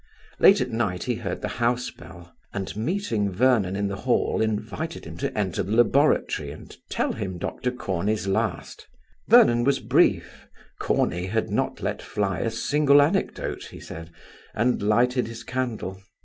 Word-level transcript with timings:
Late 0.39 0.61
at 0.61 0.71
night 0.71 1.03
he 1.03 1.13
heard 1.17 1.43
the 1.43 1.47
house 1.61 1.91
bell, 1.91 2.33
and 2.55 2.75
meeting 2.75 3.29
Vernon 3.31 3.75
in 3.75 3.87
the 3.87 3.97
hall, 3.97 4.41
invited 4.41 5.05
him 5.05 5.15
to 5.17 5.37
enter 5.37 5.61
the 5.61 5.73
laboratory 5.75 6.49
and 6.49 6.75
tell 6.89 7.13
him 7.13 7.37
Dr. 7.37 7.69
Corney's 7.69 8.25
last. 8.25 8.87
Vernon 9.27 9.63
was 9.63 9.79
brief, 9.79 10.47
Corney 10.79 11.27
had 11.27 11.51
not 11.51 11.83
let 11.83 12.01
fly 12.01 12.39
a 12.39 12.49
single 12.49 12.99
anecdote, 12.99 13.65
he 13.65 13.79
said, 13.79 14.09
and 14.55 14.81
lighted 14.81 15.27
his 15.27 15.43
candle. 15.43 16.01